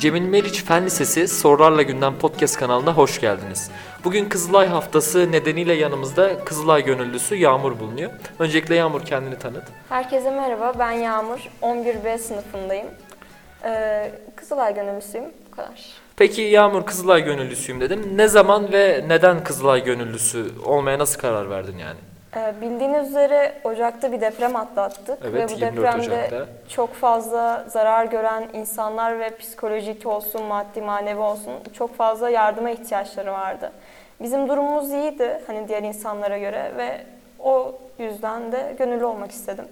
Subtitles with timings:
[0.00, 3.70] Cemil Meriç Fen Lisesi Sorularla Gündem Podcast kanalına hoş geldiniz.
[4.04, 8.10] Bugün Kızılay Haftası nedeniyle yanımızda Kızılay gönüllüsü Yağmur bulunuyor.
[8.38, 9.64] Öncelikle Yağmur kendini tanıt.
[9.88, 11.40] Herkese merhaba, ben Yağmur.
[11.62, 12.86] 11B sınıfındayım.
[13.64, 15.84] Ee, Kızılay gönüllüsüyüm, bu kadar.
[16.16, 18.18] Peki Yağmur Kızılay gönüllüsüyüm dedin.
[18.18, 21.98] Ne zaman ve neden Kızılay gönüllüsü olmaya nasıl karar verdin yani?
[22.36, 25.18] Ee, bildiğiniz üzere Ocak'ta bir deprem atlattık.
[25.22, 26.46] Evet, ve bu 24 depremde Ocak'ta.
[26.68, 33.32] çok pazla zarar gören insanlar ve psikolojik olsun, maddi manevi olsun çok fazla yardıma ihtiyaçları
[33.32, 33.72] vardı.
[34.20, 37.00] Bizim durumumuz iyiydi hani diğer insanlara göre ve
[37.38, 39.64] o yüzden de gönüllü olmak istedim.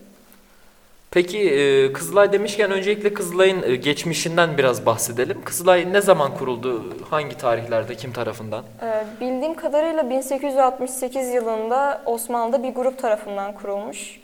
[1.14, 5.45] Peki e, Kızılay demişken öncelikle Kızılay'ın e, geçmişinden biraz bahsedelim.
[5.45, 6.84] Kızılay ne zaman kuruldu?
[7.10, 7.95] Hangi tarihlerde?
[7.95, 8.64] Kim tarafından?
[8.82, 14.20] Ee, bildiğim kadarıyla 1868 yılında Osmanlı'da bir grup tarafından kurulmuş.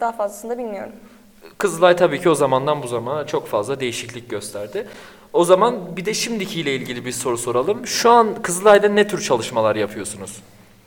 [0.00, 0.92] Daha fazlasını da bilmiyorum.
[1.58, 4.88] Kızılay tabii ki o zamandan bu zamana çok fazla değişiklik gösterdi.
[5.32, 7.86] O zaman bir de şimdikiyle ilgili bir soru soralım.
[7.86, 10.42] Şu an Kızılay'da ne tür çalışmalar yapıyorsunuz?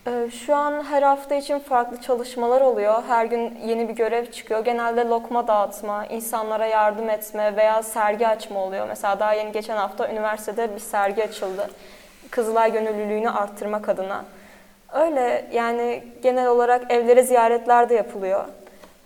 [0.08, 3.04] Ee, Şu an her hafta için farklı çalışmalar oluyor.
[3.08, 4.66] Her gün yeni bir görev çıkıyor.
[4.66, 8.88] Genelde lokma dağıtma, insanlara yardım etme veya sergi açma oluyor.
[8.88, 11.70] Mesela daha yeni geçen hafta üniversitede bir sergi açıldı.
[12.32, 14.26] Kızılay gönüllülüğünü arttırmak adına.
[14.94, 18.46] Öyle yani genel olarak evlere ziyaretler de yapılıyor.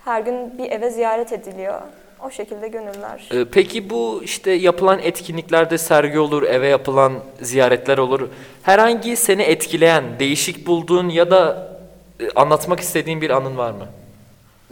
[0.06, 1.82] Her gün bir eve ziyaret ediliyor.
[2.26, 3.30] O şekilde gönüller.
[3.34, 8.30] Ee, Peki bu işte yapılan etkinliklerde sergi olur, eve yapılan ziyaretler olur.
[8.64, 11.68] Herhangi seni etkileyen, değişik bulduğun ya da
[12.20, 13.86] e, anlatmak istediğin bir anın var mı?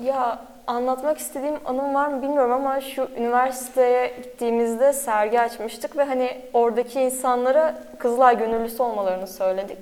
[0.03, 6.41] Ya anlatmak istediğim anım var mı bilmiyorum ama şu üniversiteye gittiğimizde sergi açmıştık ve hani
[6.53, 9.77] oradaki insanlara Kızılay gönüllüsü olmalarını söyledik.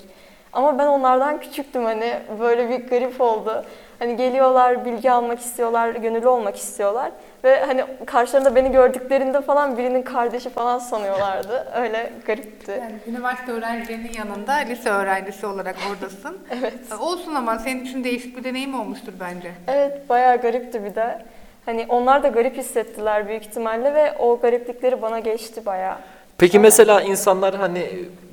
[0.53, 3.65] Ama ben onlardan küçüktüm hani böyle bir garip oldu.
[3.99, 7.11] Hani geliyorlar, bilgi almak istiyorlar, gönüllü olmak istiyorlar.
[7.45, 11.67] Ve hani karşılarında beni gördüklerinde falan birinin kardeşi falan sanıyorlardı.
[11.75, 12.71] Öyle garipti.
[12.71, 16.37] Yani üniversite öğrencilerinin yanında lise öğrencisi olarak oradasın.
[16.59, 16.73] Evet.
[16.91, 19.51] E, Olsun ama senin için değişik bir deneyim olmuştur bence.
[19.67, 21.25] Evet bayağı garipti bir de.
[21.65, 25.95] Hani onlar da garip hissettiler büyük ihtimalle ve o gariplikleri bana geçti bayağı.
[26.37, 27.89] Peki mesela insanlar hani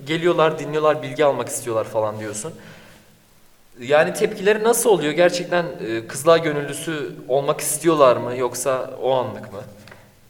[0.07, 2.53] geliyorlar, dinliyorlar, bilgi almak istiyorlar falan diyorsun.
[3.81, 5.13] Yani tepkileri nasıl oluyor?
[5.13, 9.61] Gerçekten e, Kızılay gönüllüsü olmak istiyorlar mı yoksa o anlık mı?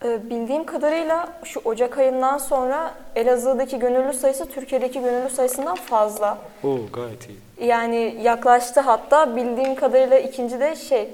[0.05, 6.39] Ee, Bildiğim kadarıyla şu Ocak ayından sonra Elazığ'daki gönüllü sayısı Türkiye'deki gönüllü sayısından fazla.
[6.65, 7.69] Oo gayet iyi.
[7.69, 11.09] Yani yaklaştı hatta bildiğim kadarıyla ikinci de şey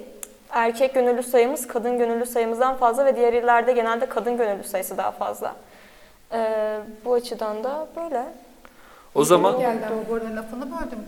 [0.51, 5.11] erkek gönüllü sayımız kadın gönüllü sayımızdan fazla ve diğer illerde genelde kadın gönüllü sayısı daha
[5.11, 5.55] fazla.
[6.33, 8.23] Ee, bu açıdan da böyle.
[9.19, 9.55] O zaman
[10.11, 10.99] bu arada lafını böldüm.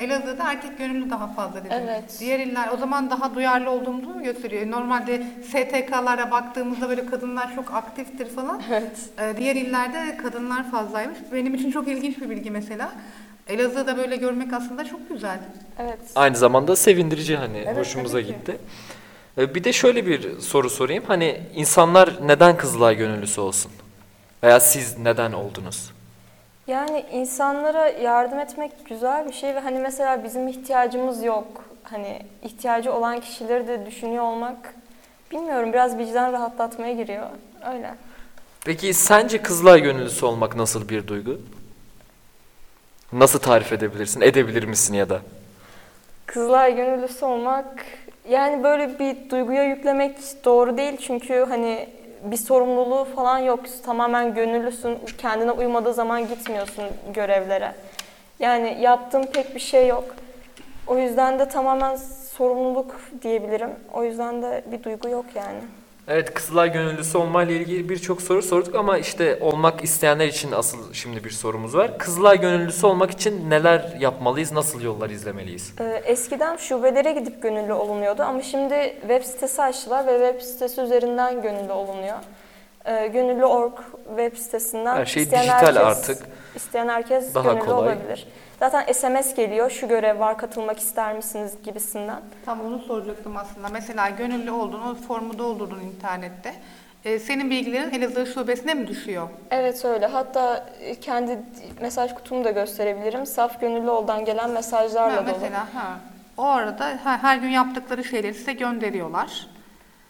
[0.00, 1.76] E, Elazığ'da erkek gönüllü daha fazla dedim.
[1.84, 2.16] Evet.
[2.20, 4.70] Diğer iller o zaman daha duyarlı olduğumuzu mu gösteriyor?
[4.70, 8.62] Normalde STK'lara baktığımızda böyle kadınlar çok aktiftir falan.
[8.70, 8.98] Evet.
[9.18, 11.18] E, diğer illerde kadınlar fazlaymış.
[11.32, 12.92] Benim için çok ilginç bir bilgi mesela.
[13.48, 15.38] Elazığ'da böyle görmek aslında çok güzel.
[15.78, 15.98] Evet.
[16.14, 18.32] aynı zamanda sevindirici hani Evet, hoşumuza tabii ki.
[18.32, 18.58] gitti.
[19.38, 21.04] E, Bir de şöyle bir soru sorayım.
[21.08, 23.72] Hani insanlar neden Kızılay gönüllüsü olsun?
[24.42, 25.90] Veya siz neden oldunuz?
[26.66, 31.64] Yani insanlara yardım etmek güzel bir şey ve hani mesela bizim ihtiyacımız yok.
[31.82, 34.74] Hani ihtiyacı olan kişileri de düşünüyor olmak
[35.30, 37.26] bilmiyorum biraz vicdan rahatlatmaya giriyor.
[37.74, 37.94] Öyle.
[38.64, 41.40] Peki sence Kızılay gönüllüsü olmak nasıl bir duygu?
[43.12, 44.20] Nasıl tarif edebilirsin?
[44.20, 45.20] Edebilir misin ya da?
[46.26, 47.66] Kızılay gönüllüsü olmak
[48.28, 51.88] yani böyle bir duyguya yüklemek doğru değil çünkü hani
[52.24, 53.60] bir sorumluluğu falan yok.
[53.84, 54.98] Tamamen gönüllüsün.
[55.18, 57.72] Kendine uymadığı zaman gitmiyorsun görevlere.
[58.38, 60.04] Yani yaptığım pek bir şey yok.
[60.86, 61.96] O yüzden de tamamen
[62.36, 63.70] sorumluluk diyebilirim.
[63.92, 65.58] O yüzden de bir duygu yok yani.
[66.08, 71.24] Evet Kızılay gönüllüsü olmayla ilgili birçok soru sorduk ama işte olmak isteyenler için asıl şimdi
[71.24, 71.98] bir sorumuz var.
[71.98, 74.52] Kızılay gönüllüsü olmak için neler yapmalıyız?
[74.52, 75.72] Nasıl yollar izlemeliyiz?
[75.80, 81.42] Ee, Eskiden şubelere gidip gönüllü olunuyordu ama şimdi web sitesi açtılar ve web sitesi üzerinden
[81.42, 82.16] gönüllü olunuyor.
[82.84, 83.72] Ee, Gönüllü.org
[84.16, 86.18] web sitesinden Her şey isteyen dijital herkes, artık.
[86.56, 87.78] isteyen herkes Daha gönüllü kolay.
[87.88, 88.26] olabilir.
[88.60, 92.20] Zaten SMS geliyor, şu görev var, katılmak ister misiniz gibisinden.
[92.44, 93.68] Tam onu soracaktım aslında.
[93.68, 96.54] Mesela gönüllü oldun, o formu doldurdun internette.
[97.04, 99.28] E, senin bilgilerin Elazığ şubesine mi düşüyor?
[99.50, 100.06] Evet öyle.
[100.06, 101.38] Hatta e, kendi
[101.80, 103.26] mesaj kutumu da gösterebilirim.
[103.26, 105.34] Saf gönüllü oldan gelen mesajlarla Ha, dolu.
[105.34, 105.98] mesela ha.
[106.36, 109.46] O arada ha, her gün yaptıkları şeyleri size gönderiyorlar.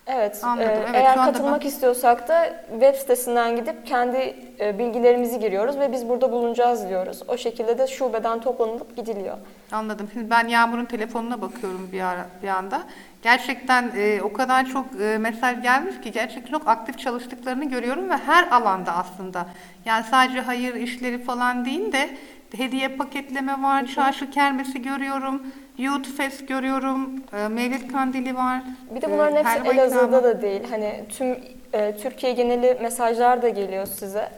[0.07, 0.69] Evet, Anladım.
[0.71, 5.93] e, Evet, eğer katılmak ben- istiyorsak da web sitesinden gidip kendi e, bilgilerimizi giriyoruz ve
[5.93, 7.23] biz burada bulunacağız diyoruz.
[7.29, 9.37] O şekilde de şubeden toplanılıp gidiliyor.
[9.73, 10.09] Anladım.
[10.13, 12.83] Şimdi ben Yağmur'un telefonuna bakıyorum bir ara bir anda.
[13.23, 18.17] Gerçekten e, o kadar çok e, mesaj gelmiş ki gerçekten çok aktif çalıştıklarını görüyorum ve
[18.17, 19.47] her alanda aslında.
[19.85, 22.11] Yani sadece hayır işleri falan değil de
[22.57, 25.43] hediye paketleme var, çarşı kermesi görüyorum,
[25.79, 28.63] Youth Fest görüyorum, e, Mevlid Kandili var.
[28.95, 30.23] Bir de e, bunların hepsi helva Elazığ'da ikramı.
[30.23, 30.61] da değil.
[30.71, 31.39] Hani tüm
[31.73, 34.29] e, Türkiye geneli mesajlar da geliyor size.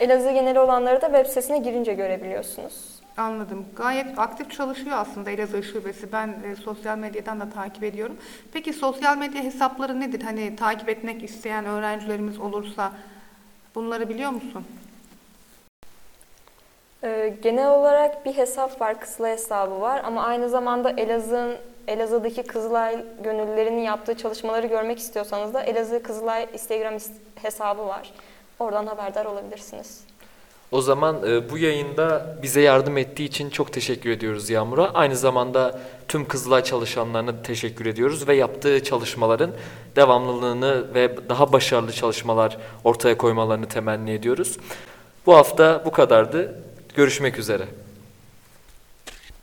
[0.00, 2.94] Elazığ geneli olanları da web sitesine girince görebiliyorsunuz.
[3.16, 3.64] Anladım.
[3.76, 6.12] Gayet aktif çalışıyor aslında Elazığ Şubesi.
[6.12, 8.16] Ben e, sosyal medyadan da takip ediyorum.
[8.52, 10.22] Peki sosyal medya hesapları nedir?
[10.22, 12.92] Hani takip etmek isteyen öğrencilerimiz olursa
[13.74, 14.64] bunları biliyor musun?
[17.04, 21.54] E, genel olarak bir hesap var, Kızılay hesabı var ama aynı zamanda Elazığ'ın
[21.88, 26.94] Elazığ'daki Kızılay gönüllülerinin yaptığı çalışmaları görmek istiyorsanız da Elazığ Kızılay Instagram
[27.42, 28.12] hesabı var.
[28.58, 30.00] Oradan haberdar olabilirsiniz.
[30.72, 34.90] O zaman e, bu yayında bize yardım ettiği için çok teşekkür ediyoruz Yağmur'a.
[34.94, 39.50] Aynı zamanda tüm Kızılay çalışanlarına teşekkür ediyoruz ve yaptığı çalışmaların
[39.96, 44.58] devamlılığını ve daha başarılı çalışmalar ortaya koymalarını temenni ediyoruz.
[45.26, 46.54] Bu hafta bu kadardı.
[46.94, 47.68] Görüşmek üzere.